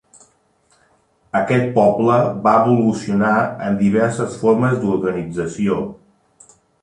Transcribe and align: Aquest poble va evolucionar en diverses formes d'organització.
Aquest 1.39 1.67
poble 1.75 2.15
va 2.47 2.55
evolucionar 2.61 3.35
en 3.67 3.77
diverses 3.83 4.39
formes 4.45 4.75
d'organització. 4.85 5.77